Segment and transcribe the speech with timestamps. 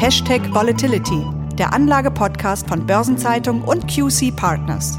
[0.00, 1.24] Hashtag Volatility,
[1.58, 4.96] der Anlage-Podcast von Börsenzeitung und QC Partners.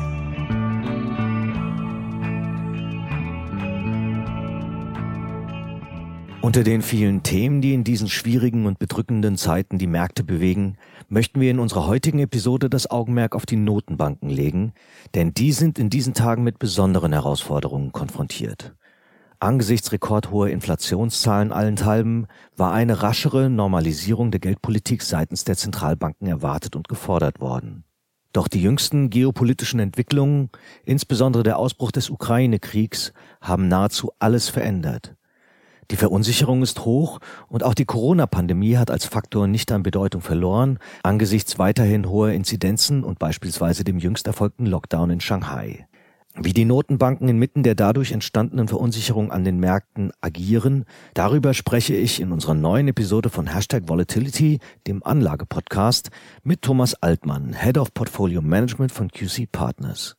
[6.41, 10.76] Unter den vielen Themen, die in diesen schwierigen und bedrückenden Zeiten die Märkte bewegen,
[11.08, 14.73] möchten wir in unserer heutigen Episode das Augenmerk auf die Notenbanken legen,
[15.16, 18.76] denn die sind in diesen Tagen mit besonderen Herausforderungen konfrontiert.
[19.42, 22.27] Angesichts rekordhoher Inflationszahlen allenthalben
[22.58, 27.86] war eine raschere Normalisierung der Geldpolitik seitens der Zentralbanken erwartet und gefordert worden.
[28.34, 30.49] Doch die jüngsten geopolitischen Entwicklungen,
[30.84, 35.16] insbesondere der Ausbruch des Ukraine-Kriegs, haben nahezu alles verändert.
[35.90, 40.80] Die Verunsicherung ist hoch und auch die Corona-Pandemie hat als Faktor nicht an Bedeutung verloren,
[41.02, 45.88] angesichts weiterhin hoher Inzidenzen und beispielsweise dem jüngst erfolgten Lockdown in Shanghai.
[46.36, 52.22] Wie die Notenbanken inmitten der dadurch entstandenen Verunsicherung an den Märkten agieren, darüber spreche ich
[52.22, 56.12] in unserer neuen Episode von Hashtag Volatility, dem Anlagepodcast,
[56.44, 60.18] mit Thomas Altmann, Head of Portfolio Management von QC Partners.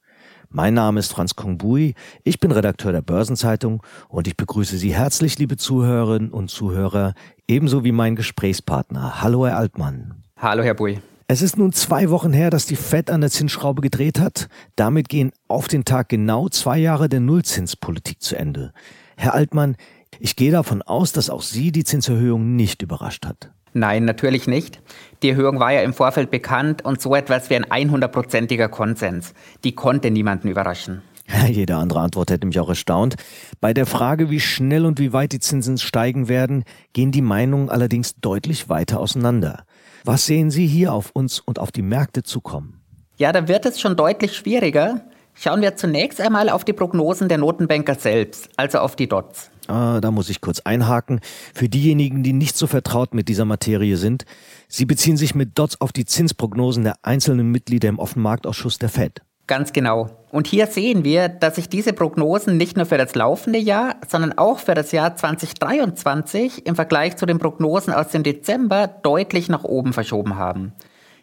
[0.49, 5.39] Mein Name ist Franz Kongbui, ich bin Redakteur der Börsenzeitung und ich begrüße Sie herzlich,
[5.39, 7.15] liebe Zuhörerinnen und Zuhörer,
[7.47, 9.23] ebenso wie mein Gesprächspartner.
[9.23, 10.25] Hallo, Herr Altmann.
[10.37, 11.01] Hallo, Herr Bui.
[11.33, 14.49] Es ist nun zwei Wochen her, dass die Fed an der Zinsschraube gedreht hat.
[14.75, 18.73] Damit gehen auf den Tag genau zwei Jahre der Nullzinspolitik zu Ende.
[19.17, 19.77] Herr Altmann,
[20.19, 23.53] ich gehe davon aus, dass auch Sie die Zinserhöhung nicht überrascht hat.
[23.75, 24.83] Nein, natürlich nicht.
[25.23, 29.33] Die Erhöhung war ja im Vorfeld bekannt und so etwas wie ein 100-prozentiger Konsens.
[29.63, 31.01] Die konnte niemanden überraschen.
[31.49, 33.15] Jede andere Antwort hätte mich auch erstaunt.
[33.61, 37.69] Bei der Frage, wie schnell und wie weit die Zinsen steigen werden, gehen die Meinungen
[37.69, 39.65] allerdings deutlich weiter auseinander.
[40.05, 42.81] Was sehen Sie hier auf uns und auf die Märkte zukommen?
[43.17, 45.03] Ja, da wird es schon deutlich schwieriger.
[45.35, 49.51] Schauen wir zunächst einmal auf die Prognosen der Notenbanker selbst, also auf die DOTS.
[49.69, 51.21] Ah, da muss ich kurz einhaken.
[51.55, 54.25] Für diejenigen, die nicht so vertraut mit dieser Materie sind,
[54.69, 59.23] Sie beziehen sich mit DOTS auf die Zinsprognosen der einzelnen Mitglieder im Offenmarktausschuss der Fed.
[59.51, 60.11] Ganz genau.
[60.31, 64.39] Und hier sehen wir, dass sich diese Prognosen nicht nur für das laufende Jahr, sondern
[64.39, 69.65] auch für das Jahr 2023 im Vergleich zu den Prognosen aus dem Dezember deutlich nach
[69.65, 70.73] oben verschoben haben.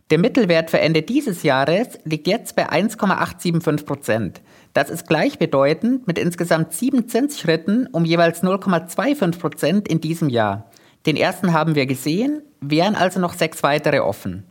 [0.10, 4.42] Der Mittelwert für Ende dieses Jahres liegt jetzt bei 1,875 Prozent.
[4.74, 10.70] Das ist gleichbedeutend mit insgesamt sieben Zinsschritten um jeweils 0,25 Prozent in diesem Jahr.
[11.06, 14.44] Den ersten haben wir gesehen, wären also noch sechs weitere offen.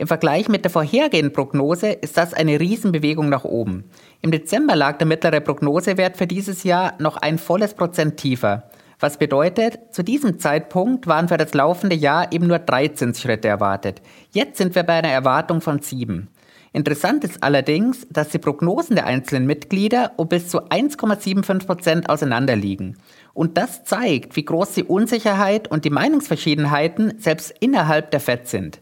[0.00, 3.84] Im Vergleich mit der vorhergehenden Prognose ist das eine Riesenbewegung nach oben.
[4.22, 8.70] Im Dezember lag der mittlere Prognosewert für dieses Jahr noch ein volles Prozent tiefer.
[8.98, 14.00] Was bedeutet, zu diesem Zeitpunkt waren für das laufende Jahr eben nur drei Zinsschritte erwartet.
[14.30, 16.28] Jetzt sind wir bei einer Erwartung von sieben.
[16.72, 22.96] Interessant ist allerdings, dass die Prognosen der einzelnen Mitglieder um bis zu 1,75 Prozent auseinanderliegen.
[23.34, 28.80] Und das zeigt, wie groß die Unsicherheit und die Meinungsverschiedenheiten selbst innerhalb der FED sind.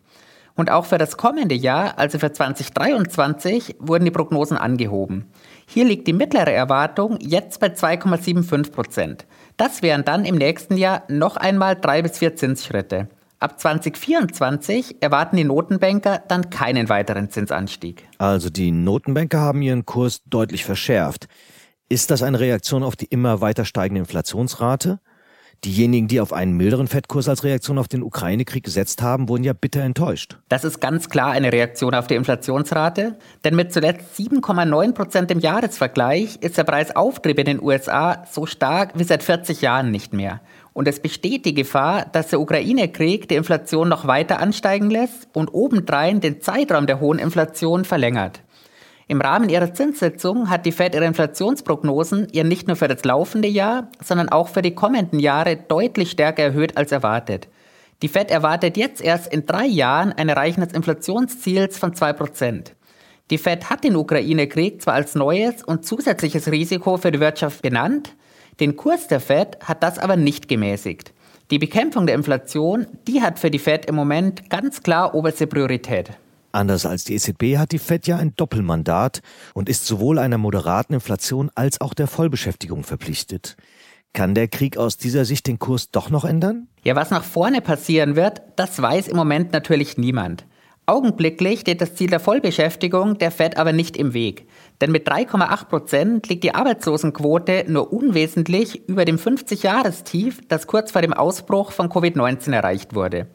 [0.59, 5.31] Und auch für das kommende Jahr, also für 2023, wurden die Prognosen angehoben.
[5.69, 9.27] Hier liegt die mittlere Erwartung jetzt bei 2,75 Prozent.
[9.57, 13.07] Das wären dann im nächsten Jahr noch einmal drei bis vier Zinsschritte.
[13.39, 18.09] Ab 2024 erwarten die Notenbanker dann keinen weiteren Zinsanstieg.
[18.19, 21.29] Also die Notenbanker haben ihren Kurs deutlich verschärft.
[21.89, 24.99] Ist das eine Reaktion auf die immer weiter steigende Inflationsrate?
[25.65, 29.55] Diejenigen, die auf einen milderen Fettkurs als Reaktion auf den Ukraine-Krieg gesetzt haben, wurden ja
[29.55, 30.39] bitter enttäuscht.
[30.49, 35.41] Das ist ganz klar eine Reaktion auf die Inflationsrate, denn mit zuletzt 7,9 Prozent im
[35.41, 40.41] Jahresvergleich ist der Preisauftrieb in den USA so stark wie seit 40 Jahren nicht mehr.
[40.75, 45.53] Und es besteht die Gefahr, dass der Ukraine-Krieg die Inflation noch weiter ansteigen lässt und
[45.53, 48.43] obendrein den Zeitraum der hohen Inflation verlängert.
[49.11, 53.49] Im Rahmen ihrer Zinssitzung hat die Fed ihre Inflationsprognosen ja nicht nur für das laufende
[53.49, 57.49] Jahr, sondern auch für die kommenden Jahre deutlich stärker erhöht als erwartet.
[58.03, 62.73] Die Fed erwartet jetzt erst in drei Jahren ein Erreichen des Inflationsziels von 2%.
[63.31, 68.15] Die Fed hat den Ukraine-Krieg zwar als neues und zusätzliches Risiko für die Wirtschaft benannt,
[68.61, 71.15] den Kurs der Fed hat das aber nicht gemäßigt.
[71.51, 76.11] Die Bekämpfung der Inflation, die hat für die Fed im Moment ganz klar oberste Priorität.
[76.53, 79.21] Anders als die EZB hat die Fed ja ein Doppelmandat
[79.55, 83.57] und ist sowohl einer moderaten Inflation als auch der Vollbeschäftigung verpflichtet.
[84.15, 86.69] Kann der Krieg aus dieser Sicht den Kurs doch noch ändern?
[86.83, 90.47] Ja, was nach vorne passieren wird, das weiß im Moment natürlich niemand.
[90.87, 94.49] Augenblicklich steht das Ziel der Vollbeschäftigung der Fed aber nicht im Weg.
[94.81, 101.03] Denn mit 3,8 Prozent liegt die Arbeitslosenquote nur unwesentlich über dem 50-Jahrestief, das kurz vor
[101.03, 103.27] dem Ausbruch von Covid-19 erreicht wurde.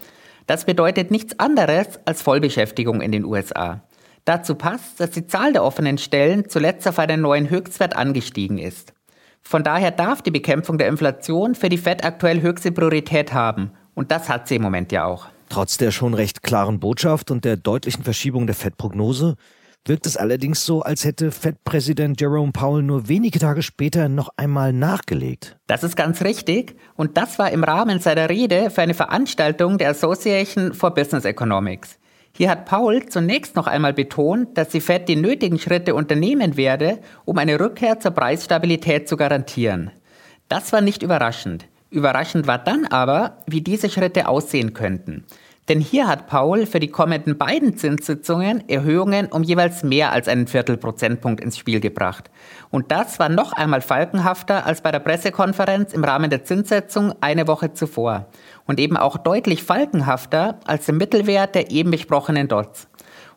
[0.48, 3.84] Das bedeutet nichts anderes als Vollbeschäftigung in den USA.
[4.26, 8.94] Dazu passt, dass die Zahl der offenen Stellen zuletzt auf einen neuen Höchstwert angestiegen ist.
[9.42, 13.72] Von daher darf die Bekämpfung der Inflation für die Fed aktuell höchste Priorität haben.
[13.94, 15.28] Und das hat sie im Moment ja auch.
[15.50, 19.36] Trotz der schon recht klaren Botschaft und der deutlichen Verschiebung der Fed-Prognose
[19.86, 24.72] wirkt es allerdings so, als hätte Fed-Präsident Jerome Powell nur wenige Tage später noch einmal
[24.72, 25.58] nachgelegt.
[25.68, 29.90] Das ist ganz richtig und das war im Rahmen seiner Rede für eine Veranstaltung der
[29.90, 32.00] Association for Business Economics.
[32.36, 37.00] Hier hat Paul zunächst noch einmal betont, dass die Fed die nötigen Schritte unternehmen werde,
[37.26, 39.92] um eine Rückkehr zur Preisstabilität zu garantieren.
[40.50, 41.66] Das war nicht überraschend.
[41.92, 45.26] Überraschend war dann aber, wie diese Schritte aussehen könnten.
[45.70, 50.48] Denn hier hat Paul für die kommenden beiden Zinssitzungen Erhöhungen um jeweils mehr als einen
[50.48, 52.30] Viertelprozentpunkt ins Spiel gebracht.
[52.70, 57.48] Und das war noch einmal falkenhafter als bei der Pressekonferenz im Rahmen der Zinssetzung eine
[57.48, 58.28] Woche zuvor.
[58.66, 62.90] Und eben auch deutlich falkenhafter als der Mittelwert der eben besprochenen Dots.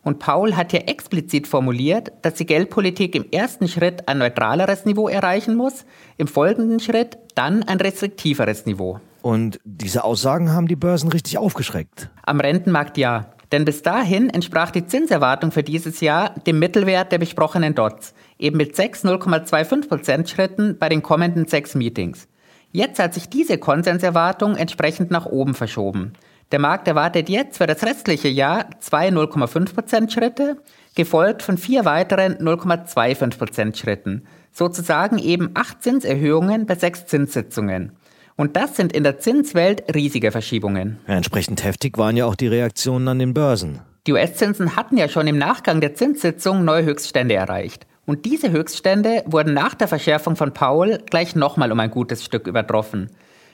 [0.02, 5.08] Und Paul hat hier explizit formuliert, dass die Geldpolitik im ersten Schritt ein neutraleres Niveau
[5.08, 5.84] erreichen muss,
[6.17, 9.00] im folgenden Schritt dann ein restriktiveres Niveau.
[9.26, 12.11] Und diese Aussagen haben die Börsen richtig aufgeschreckt.
[12.23, 13.32] Am Rentenmarkt ja.
[13.50, 18.56] Denn bis dahin entsprach die Zinserwartung für dieses Jahr dem Mittelwert der besprochenen Dots, eben
[18.56, 22.28] mit 6 0,25% Schritten bei den kommenden sechs Meetings.
[22.70, 26.12] Jetzt hat sich diese Konsenserwartung entsprechend nach oben verschoben.
[26.52, 30.58] Der Markt erwartet jetzt für das restliche Jahr zwei 0,5% Schritte,
[30.94, 34.23] gefolgt von vier weiteren 0,25% Schritten.
[34.52, 37.90] Sozusagen eben acht Zinserhöhungen bei sechs Zinssitzungen.
[38.36, 40.98] Und das sind in der Zinswelt riesige Verschiebungen.
[41.08, 43.80] Ja, entsprechend heftig waren ja auch die Reaktionen an den Börsen.
[44.06, 47.86] Die US-Zinsen hatten ja schon im Nachgang der Zinssitzung neue Höchststände erreicht.
[48.04, 52.46] Und diese Höchststände wurden nach der Verschärfung von Paul gleich nochmal um ein gutes Stück
[52.46, 53.10] übertroffen.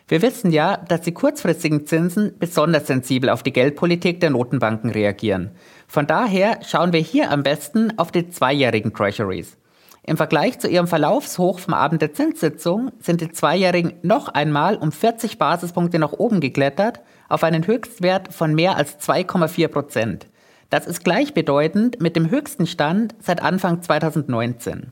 [0.08, 5.52] Wir wissen ja, dass die kurzfristigen Zinsen besonders sensibel auf die Geldpolitik der Notenbanken reagieren.
[5.87, 9.56] Von daher schauen wir hier am besten auf die zweijährigen Treasuries.
[10.04, 14.90] Im Vergleich zu ihrem Verlaufshoch vom Abend der Zinssitzung sind die Zweijährigen noch einmal um
[14.90, 20.26] 40 Basispunkte nach oben geklettert auf einen Höchstwert von mehr als 2,4 Prozent.
[20.70, 24.90] Das ist gleichbedeutend mit dem höchsten Stand seit Anfang 2019.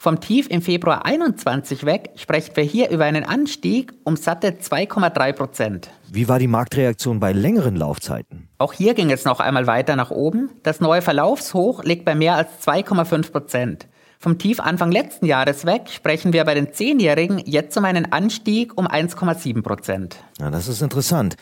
[0.00, 5.32] Vom Tief im Februar 21 weg sprechen wir hier über einen Anstieg um satte 2,3
[5.32, 5.90] Prozent.
[6.10, 8.48] Wie war die Marktreaktion bei längeren Laufzeiten?
[8.56, 10.50] Auch hier ging es noch einmal weiter nach oben.
[10.62, 13.88] Das neue Verlaufshoch liegt bei mehr als 2,5 Prozent.
[14.20, 18.76] Vom Tief Anfang letzten Jahres weg sprechen wir bei den Zehnjährigen jetzt um einen Anstieg
[18.76, 20.16] um 1,7 Prozent.
[20.40, 21.36] Ja, das ist interessant.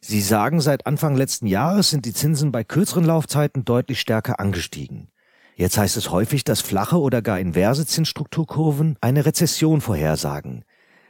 [0.00, 5.08] Sie sagen, seit Anfang letzten Jahres sind die Zinsen bei kürzeren Laufzeiten deutlich stärker angestiegen.
[5.56, 10.64] Jetzt heißt es häufig, dass flache oder gar inverse Zinsstrukturkurven eine Rezession vorhersagen.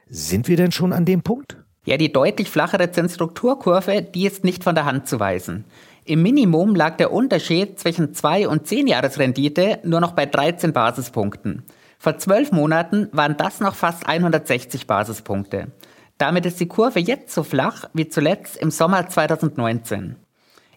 [0.08, 1.58] Sind wir denn schon an dem Punkt?
[1.84, 5.66] Ja, die deutlich flachere Zinsstrukturkurve, die ist nicht von der Hand zu weisen.
[6.10, 11.62] Im Minimum lag der Unterschied zwischen 2 und 10 Jahresrendite nur noch bei 13 Basispunkten.
[12.00, 15.68] Vor zwölf Monaten waren das noch fast 160 Basispunkte.
[16.18, 20.16] Damit ist die Kurve jetzt so flach wie zuletzt im Sommer 2019.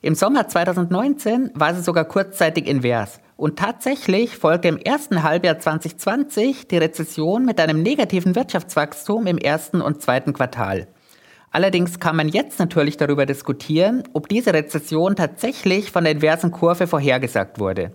[0.03, 6.68] Im Sommer 2019 war sie sogar kurzzeitig invers und tatsächlich folgte im ersten Halbjahr 2020
[6.68, 10.89] die Rezession mit einem negativen Wirtschaftswachstum im ersten und zweiten Quartal.
[11.53, 16.88] Allerdings kann man jetzt natürlich darüber diskutieren, ob diese Rezession tatsächlich von der inversen Kurve
[16.88, 17.91] vorhergesagt wurde.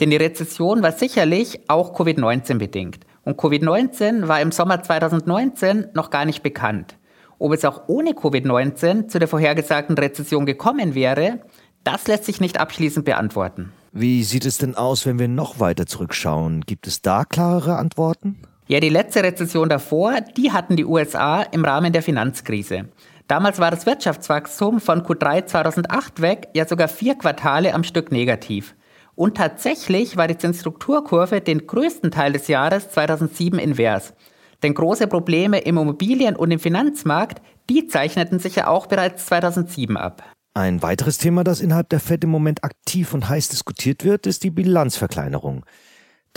[0.00, 3.00] Denn die Rezession war sicherlich auch Covid-19 bedingt.
[3.24, 6.96] Und Covid-19 war im Sommer 2019 noch gar nicht bekannt.
[7.38, 11.40] Ob es auch ohne Covid-19 zu der vorhergesagten Rezession gekommen wäre,
[11.84, 13.70] das lässt sich nicht abschließend beantworten.
[13.92, 16.62] Wie sieht es denn aus, wenn wir noch weiter zurückschauen?
[16.62, 18.40] Gibt es da klarere Antworten?
[18.66, 22.88] Ja, die letzte Rezession davor, die hatten die USA im Rahmen der Finanzkrise.
[23.28, 28.74] Damals war das Wirtschaftswachstum von Q3 2008 weg ja sogar vier Quartale am Stück negativ.
[29.14, 34.14] Und tatsächlich war die Zinsstrukturkurve den größten Teil des Jahres 2007 invers.
[34.62, 39.98] Denn große Probleme im Immobilien- und im Finanzmarkt, die zeichneten sich ja auch bereits 2007
[39.98, 40.22] ab.
[40.54, 44.42] Ein weiteres Thema, das innerhalb der Fed im Moment aktiv und heiß diskutiert wird, ist
[44.42, 45.66] die Bilanzverkleinerung.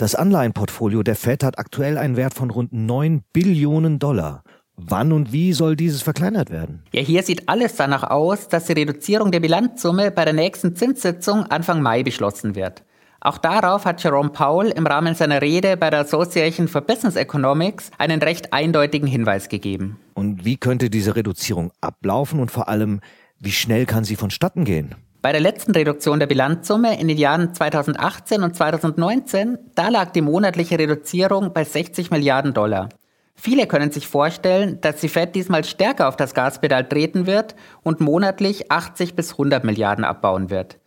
[0.00, 4.44] Das Anleihenportfolio der Fed hat aktuell einen Wert von rund 9 Billionen Dollar.
[4.76, 6.84] Wann und wie soll dieses verkleinert werden?
[6.92, 11.46] Ja, hier sieht alles danach aus, dass die Reduzierung der Bilanzsumme bei der nächsten Zinssitzung
[11.46, 12.84] Anfang Mai beschlossen wird.
[13.20, 17.90] Auch darauf hat Jerome Powell im Rahmen seiner Rede bei der Association for Business Economics
[17.98, 19.98] einen recht eindeutigen Hinweis gegeben.
[20.14, 23.00] Und wie könnte diese Reduzierung ablaufen und vor allem,
[23.40, 24.94] wie schnell kann sie vonstatten gehen?
[25.20, 30.20] Bei der letzten Reduktion der Bilanzsumme in den Jahren 2018 und 2019, da lag die
[30.20, 32.88] monatliche Reduzierung bei 60 Milliarden Dollar.
[33.34, 38.00] Viele können sich vorstellen, dass die Fed diesmal stärker auf das Gaspedal treten wird und
[38.00, 40.78] monatlich 80 bis 100 Milliarden abbauen wird.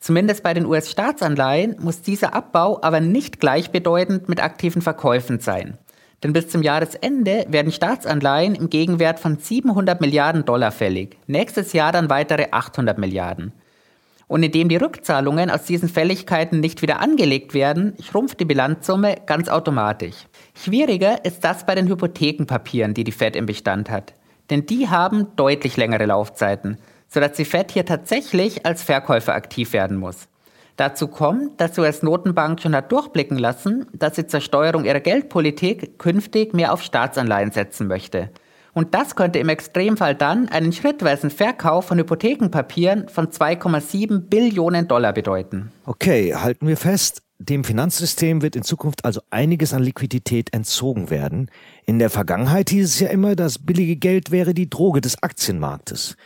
[0.00, 5.76] Zumindest bei den US-Staatsanleihen muss dieser Abbau aber nicht gleichbedeutend mit aktiven Verkäufen sein.
[6.22, 11.18] Denn bis zum Jahresende werden Staatsanleihen im Gegenwert von 700 Milliarden Dollar fällig.
[11.26, 13.52] Nächstes Jahr dann weitere 800 Milliarden.
[14.26, 19.48] Und indem die Rückzahlungen aus diesen Fälligkeiten nicht wieder angelegt werden, schrumpft die Bilanzsumme ganz
[19.48, 20.26] automatisch.
[20.54, 24.14] Schwieriger ist das bei den Hypothekenpapieren, die die Fed im Bestand hat.
[24.50, 26.78] Denn die haben deutlich längere Laufzeiten,
[27.08, 30.28] sodass die Fed hier tatsächlich als Verkäufer aktiv werden muss.
[30.76, 35.98] Dazu kommt, dass die US-Notenbank schon hat durchblicken lassen, dass sie zur Steuerung ihrer Geldpolitik
[35.98, 38.30] künftig mehr auf Staatsanleihen setzen möchte.
[38.74, 45.12] Und das könnte im Extremfall dann einen schrittweisen Verkauf von Hypothekenpapieren von 2,7 Billionen Dollar
[45.12, 45.70] bedeuten.
[45.86, 51.50] Okay, halten wir fest, dem Finanzsystem wird in Zukunft also einiges an Liquidität entzogen werden.
[51.86, 56.16] In der Vergangenheit hieß es ja immer, das billige Geld wäre die Droge des Aktienmarktes.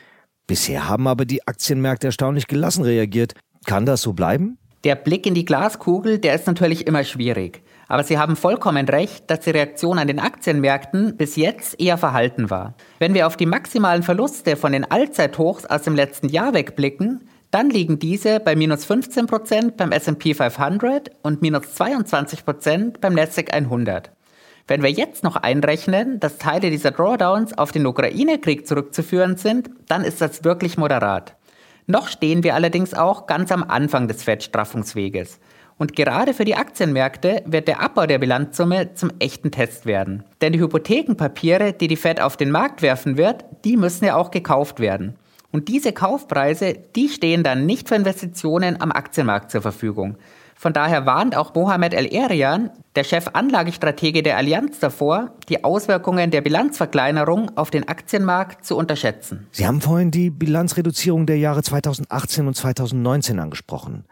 [0.47, 3.35] Bisher haben aber die Aktienmärkte erstaunlich gelassen reagiert.
[3.67, 4.57] Kann das so bleiben?
[4.85, 7.63] Der Blick in die Glaskugel, der ist natürlich immer schwierig.
[7.89, 12.51] Aber Sie haben vollkommen recht, dass die Reaktion an den Aktienmärkten bis jetzt eher verhalten
[12.51, 12.75] war.
[12.99, 17.71] Wenn wir auf die maximalen Verluste von den Allzeithochs aus dem letzten Jahr wegblicken, dann
[17.71, 24.11] liegen diese bei minus 15% beim S&P 500 und minus 22% beim Nasdaq 100.
[24.67, 30.05] Wenn wir jetzt noch einrechnen, dass Teile dieser Drawdowns auf den Ukraine-Krieg zurückzuführen sind, dann
[30.05, 31.37] ist das wirklich moderat.
[31.87, 35.41] Noch stehen wir allerdings auch ganz am Anfang des Fettstraffungsweges.
[35.79, 40.25] Und gerade für die Aktienmärkte wird der Abbau der Bilanzsumme zum echten Test werden.
[40.41, 44.33] Denn die Hypothekenpapiere, die die Fed auf den Markt werfen wird, die müssen ja auch
[44.33, 45.15] gekauft werden.
[45.51, 50.17] Und diese Kaufpreise, die stehen dann nicht für Investitionen am Aktienmarkt zur Verfügung.
[50.57, 57.57] Von daher warnt auch Mohamed El-Erian, der Chef-Anlagestratege der Allianz davor, die Auswirkungen der Bilanzverkleinerung
[57.57, 59.47] auf den Aktienmarkt zu unterschätzen.
[59.53, 64.05] Sie haben vorhin die Bilanzreduzierung der Jahre 2018 und 2019 angesprochen.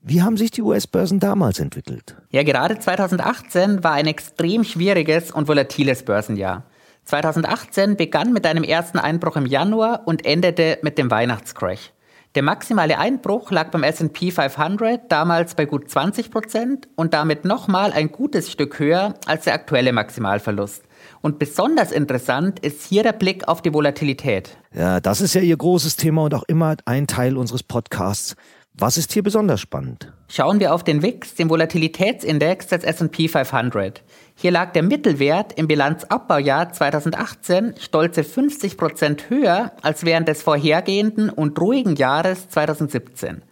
[0.00, 2.16] Wie haben sich die US-Börsen damals entwickelt?
[2.30, 6.64] Ja, gerade 2018 war ein extrem schwieriges und volatiles Börsenjahr.
[7.04, 11.92] 2018 begann mit einem ersten Einbruch im Januar und endete mit dem Weihnachtscrash.
[12.34, 17.92] Der maximale Einbruch lag beim S&P 500 damals bei gut 20 Prozent und damit nochmal
[17.92, 20.84] ein gutes Stück höher als der aktuelle Maximalverlust.
[21.22, 24.56] Und besonders interessant ist hier der Blick auf die Volatilität.
[24.74, 28.36] Ja, das ist ja Ihr großes Thema und auch immer ein Teil unseres Podcasts.
[28.80, 30.12] Was ist hier besonders spannend?
[30.28, 34.04] Schauen wir auf den WIX, den Volatilitätsindex des S&P 500.
[34.36, 41.28] Hier lag der Mittelwert im Bilanzabbaujahr 2018 stolze 50 Prozent höher als während des vorhergehenden
[41.28, 43.42] und ruhigen Jahres 2017.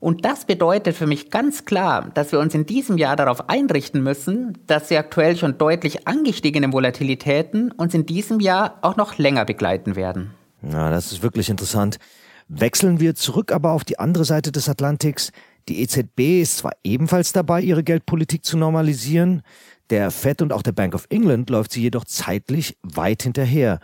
[0.00, 4.02] Und das bedeutet für mich ganz klar, dass wir uns in diesem Jahr darauf einrichten
[4.02, 9.46] müssen, dass die aktuell schon deutlich angestiegenen Volatilitäten uns in diesem Jahr auch noch länger
[9.46, 10.34] begleiten werden.
[10.60, 11.98] Ja, das ist wirklich interessant.
[12.48, 15.30] Wechseln wir zurück aber auf die andere Seite des Atlantiks.
[15.68, 19.42] Die EZB ist zwar ebenfalls dabei, ihre Geldpolitik zu normalisieren,
[19.90, 23.80] der Fed und auch der Bank of England läuft sie jedoch zeitlich weit hinterher.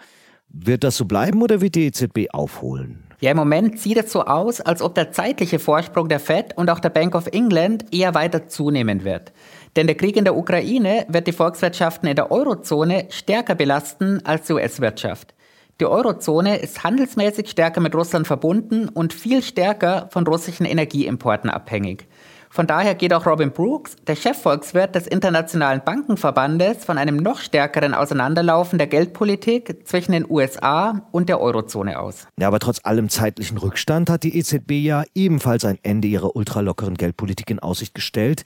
[0.49, 3.05] Wird das so bleiben oder wird die EZB aufholen?
[3.21, 6.71] Ja, im Moment sieht es so aus, als ob der zeitliche Vorsprung der Fed und
[6.71, 9.33] auch der Bank of England eher weiter zunehmen wird.
[9.76, 14.47] Denn der Krieg in der Ukraine wird die Volkswirtschaften in der Eurozone stärker belasten als
[14.47, 15.35] die US-Wirtschaft.
[15.80, 22.06] Die Eurozone ist handelsmäßig stärker mit Russland verbunden und viel stärker von russischen Energieimporten abhängig.
[22.50, 27.94] Von daher geht auch Robin Brooks, der Chefvolkswirt des Internationalen Bankenverbandes, von einem noch stärkeren
[27.94, 32.26] Auseinanderlaufen der Geldpolitik zwischen den USA und der Eurozone aus.
[32.38, 36.96] Ja, aber trotz allem zeitlichen Rückstand hat die EZB ja ebenfalls ein Ende ihrer ultralockeren
[36.96, 38.42] Geldpolitik in Aussicht gestellt.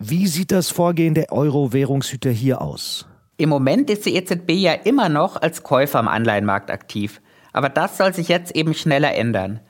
[0.00, 3.06] Wie sieht das Vorgehen der Euro-Währungshüter hier aus?
[3.38, 7.20] Im Moment ist die EZB ja immer noch als Käufer am Anleihenmarkt aktiv.
[7.52, 9.60] Aber das soll sich jetzt eben schneller ändern.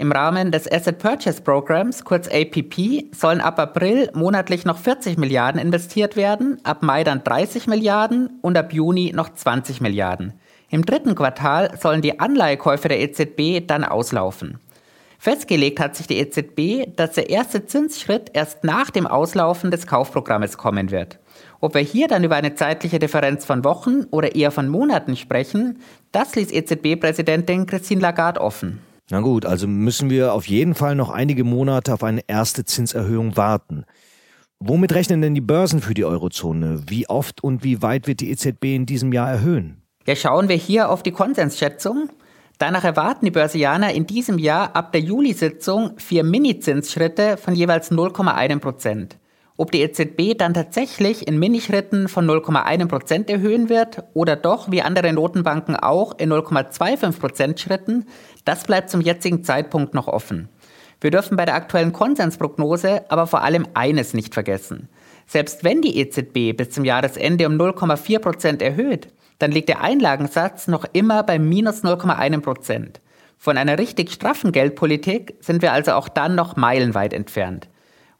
[0.00, 5.60] Im Rahmen des Asset Purchase Programs, kurz APP, sollen ab April monatlich noch 40 Milliarden
[5.60, 10.34] investiert werden, ab Mai dann 30 Milliarden und ab Juni noch 20 Milliarden.
[10.70, 14.60] Im dritten Quartal sollen die Anleihekäufe der EZB dann auslaufen.
[15.18, 20.58] Festgelegt hat sich die EZB, dass der erste Zinsschritt erst nach dem Auslaufen des Kaufprogrammes
[20.58, 21.18] kommen wird.
[21.60, 25.80] Ob wir hier dann über eine zeitliche Differenz von Wochen oder eher von Monaten sprechen,
[26.12, 28.78] das ließ EZB-Präsidentin Christine Lagarde offen.
[29.10, 33.36] Na gut, also müssen wir auf jeden Fall noch einige Monate auf eine erste Zinserhöhung
[33.36, 33.84] warten.
[34.60, 36.82] Womit rechnen denn die Börsen für die Eurozone?
[36.86, 39.82] Wie oft und wie weit wird die EZB in diesem Jahr erhöhen?
[40.06, 42.10] Ja, schauen wir hier auf die Konsensschätzung.
[42.58, 48.58] Danach erwarten die Börsianer in diesem Jahr ab der Juli-Sitzung vier Mini-Zinsschritte von jeweils 0,1
[48.58, 49.16] Prozent.
[49.60, 54.82] Ob die EZB dann tatsächlich in Minischritten von 0,1 Prozent erhöhen wird oder doch wie
[54.82, 58.06] andere Notenbanken auch in 0,25 Prozent Schritten,
[58.44, 60.48] das bleibt zum jetzigen Zeitpunkt noch offen.
[61.00, 64.88] Wir dürfen bei der aktuellen Konsensprognose aber vor allem eines nicht vergessen.
[65.26, 69.08] Selbst wenn die EZB bis zum Jahresende um 0,4 Prozent erhöht,
[69.40, 73.00] dann liegt der Einlagensatz noch immer bei minus 0,1 Prozent.
[73.36, 77.68] Von einer richtig straffen Geldpolitik sind wir also auch dann noch meilenweit entfernt.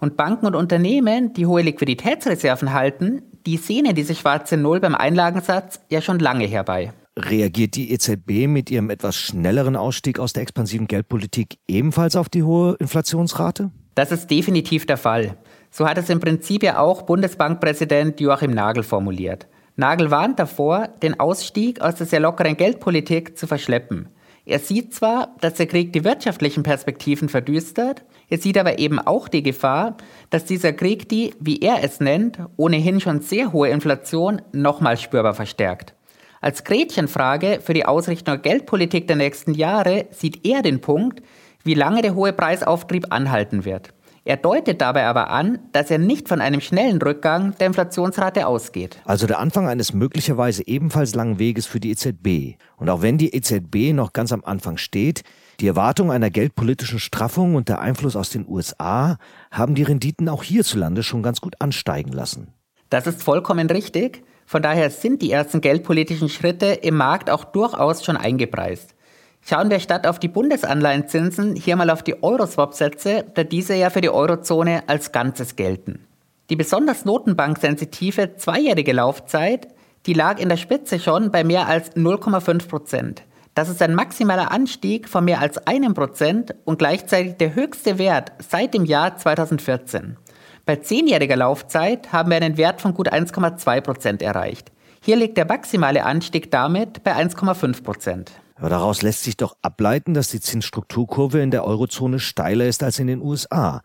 [0.00, 4.94] Und Banken und Unternehmen, die hohe Liquiditätsreserven halten, die sehen in diese schwarze Null beim
[4.94, 6.92] Einlagensatz ja schon lange herbei.
[7.16, 12.44] Reagiert die EZB mit ihrem etwas schnelleren Ausstieg aus der expansiven Geldpolitik ebenfalls auf die
[12.44, 13.72] hohe Inflationsrate?
[13.96, 15.36] Das ist definitiv der Fall.
[15.72, 19.48] So hat es im Prinzip ja auch Bundesbankpräsident Joachim Nagel formuliert.
[19.74, 24.08] Nagel warnt davor, den Ausstieg aus der sehr lockeren Geldpolitik zu verschleppen.
[24.48, 29.28] Er sieht zwar, dass der Krieg die wirtschaftlichen Perspektiven verdüstert, er sieht aber eben auch
[29.28, 29.98] die Gefahr,
[30.30, 35.34] dass dieser Krieg die, wie er es nennt, ohnehin schon sehr hohe Inflation nochmal spürbar
[35.34, 35.92] verstärkt.
[36.40, 41.22] Als Gretchenfrage für die Ausrichtung der Geldpolitik der nächsten Jahre sieht er den Punkt,
[41.64, 43.92] wie lange der hohe Preisauftrieb anhalten wird.
[44.28, 48.98] Er deutet dabei aber an, dass er nicht von einem schnellen Rückgang der Inflationsrate ausgeht.
[49.06, 52.58] Also der Anfang eines möglicherweise ebenfalls langen Weges für die EZB.
[52.76, 55.22] Und auch wenn die EZB noch ganz am Anfang steht,
[55.60, 59.16] die Erwartung einer geldpolitischen Straffung und der Einfluss aus den USA
[59.50, 62.52] haben die Renditen auch hierzulande schon ganz gut ansteigen lassen.
[62.90, 64.24] Das ist vollkommen richtig.
[64.44, 68.94] Von daher sind die ersten geldpolitischen Schritte im Markt auch durchaus schon eingepreist.
[69.40, 74.00] Schauen wir statt auf die Bundesanleihenzinsen hier mal auf die Euroswap-Sätze, da diese ja für
[74.00, 76.06] die Eurozone als Ganzes gelten.
[76.50, 79.68] Die besonders notenbanksensitive zweijährige Laufzeit,
[80.06, 83.22] die lag in der Spitze schon bei mehr als 0,5 Prozent.
[83.54, 88.32] Das ist ein maximaler Anstieg von mehr als einem Prozent und gleichzeitig der höchste Wert
[88.38, 90.16] seit dem Jahr 2014.
[90.64, 94.70] Bei zehnjähriger Laufzeit haben wir einen Wert von gut 1,2 Prozent erreicht.
[95.02, 98.32] Hier liegt der maximale Anstieg damit bei 1,5 Prozent.
[98.58, 102.98] Aber daraus lässt sich doch ableiten, dass die Zinsstrukturkurve in der Eurozone steiler ist als
[102.98, 103.82] in den USA.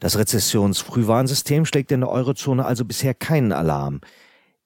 [0.00, 4.00] Das Rezessionsfrühwarnsystem schlägt in der Eurozone also bisher keinen Alarm.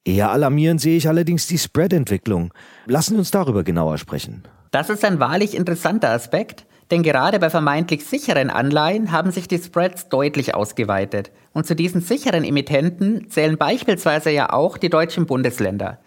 [0.04, 2.54] Eher alarmierend sehe ich allerdings die Spread-Entwicklung.
[2.86, 4.44] Lassen Sie uns darüber genauer sprechen.
[4.70, 9.58] Das ist ein wahrlich interessanter Aspekt, denn gerade bei vermeintlich sicheren Anleihen haben sich die
[9.58, 11.30] Spreads deutlich ausgeweitet.
[11.52, 15.98] Und zu diesen sicheren Emittenten zählen beispielsweise ja auch die deutschen Bundesländer.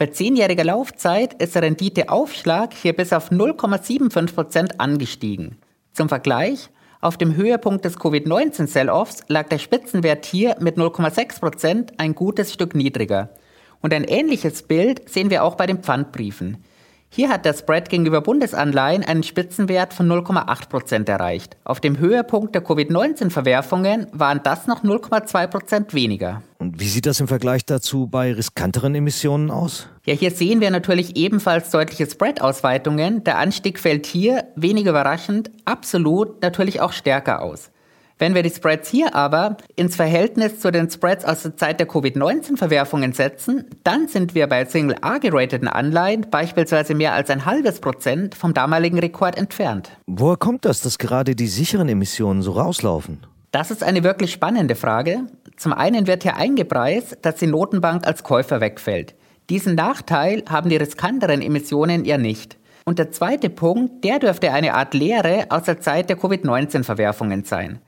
[0.00, 5.58] Bei zehnjähriger Laufzeit ist der Renditeaufschlag hier bis auf 0,75 Prozent angestiegen.
[5.92, 6.70] Zum Vergleich,
[7.02, 12.74] auf dem Höhepunkt des Covid-19-Sell-Offs lag der Spitzenwert hier mit 0,6 Prozent ein gutes Stück
[12.74, 13.28] niedriger.
[13.82, 16.64] Und ein ähnliches Bild sehen wir auch bei den Pfandbriefen.
[17.12, 21.56] Hier hat der Spread gegenüber Bundesanleihen einen Spitzenwert von 0,8 Prozent erreicht.
[21.64, 26.42] Auf dem Höhepunkt der Covid-19-Verwerfungen waren das noch 0,2 Prozent weniger.
[26.58, 29.88] Und wie sieht das im Vergleich dazu bei riskanteren Emissionen aus?
[30.06, 33.24] Ja, hier sehen wir natürlich ebenfalls deutliche Spread-Ausweitungen.
[33.24, 37.72] Der Anstieg fällt hier, wenig überraschend, absolut natürlich auch stärker aus.
[38.20, 41.86] Wenn wir die Spreads hier aber ins Verhältnis zu den Spreads aus der Zeit der
[41.86, 48.34] Covid-19-Verwerfungen setzen, dann sind wir bei Single A-gerateten Anleihen beispielsweise mehr als ein halbes Prozent
[48.34, 49.92] vom damaligen Rekord entfernt.
[50.06, 53.26] Woher kommt das, dass gerade die sicheren Emissionen so rauslaufen?
[53.52, 55.20] Das ist eine wirklich spannende Frage.
[55.56, 59.14] Zum einen wird hier eingepreist, dass die Notenbank als Käufer wegfällt.
[59.48, 62.58] Diesen Nachteil haben die riskanteren Emissionen ja nicht.
[62.84, 67.80] Und der zweite Punkt, der dürfte eine Art Lehre aus der Zeit der Covid-19-Verwerfungen sein.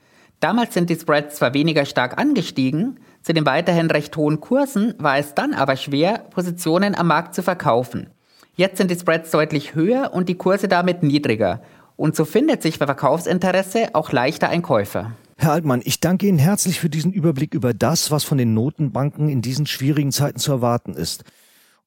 [0.43, 5.17] Damals sind die Spreads zwar weniger stark angestiegen, zu den weiterhin recht hohen Kursen war
[5.17, 8.09] es dann aber schwer, Positionen am Markt zu verkaufen.
[8.57, 11.63] Jetzt sind die Spreads deutlich höher und die Kurse damit niedriger.
[11.95, 15.13] Und so findet sich bei Verkaufsinteresse auch leichter ein Käufer.
[15.37, 19.29] Herr Altmann, ich danke Ihnen herzlich für diesen Überblick über das, was von den Notenbanken
[19.29, 21.23] in diesen schwierigen Zeiten zu erwarten ist.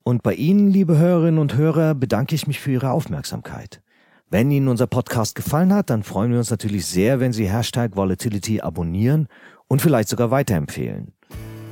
[0.03, 3.81] Und bei Ihnen, liebe Hörerinnen und Hörer, bedanke ich mich für Ihre Aufmerksamkeit.
[4.31, 7.95] Wenn Ihnen unser Podcast gefallen hat, dann freuen wir uns natürlich sehr, wenn Sie Hashtag
[7.95, 9.27] Volatility abonnieren
[9.67, 11.13] und vielleicht sogar weiterempfehlen.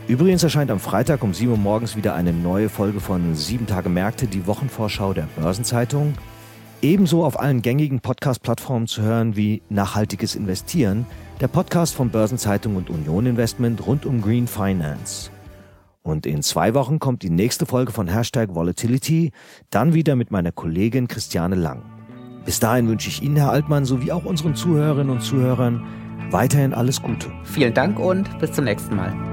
[0.08, 3.90] Übrigens erscheint am Freitag um 7 Uhr morgens wieder eine neue Folge von 7 Tage
[3.90, 6.14] Märkte, die Wochenvorschau der Börsenzeitung.
[6.84, 11.08] Ebenso auf allen gängigen Podcast-Plattformen zu hören wie Nachhaltiges Investieren,
[11.42, 15.32] der Podcast von Börsenzeitung und Union Investment rund um Green Finance.
[16.04, 19.32] Und in zwei Wochen kommt die nächste Folge von Hashtag Volatility,
[19.72, 21.93] dann wieder mit meiner Kollegin Christiane Lang.
[22.46, 25.84] Bis dahin wünsche ich Ihnen, Herr Altmann, sowie auch unseren Zuhörerinnen und Zuhörern
[26.32, 27.32] weiterhin alles Gute.
[27.44, 29.33] Vielen Dank und bis zum nächsten Mal.